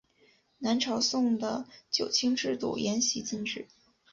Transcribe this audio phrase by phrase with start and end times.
[0.57, 3.67] 南朝宋的九卿制度沿袭晋制。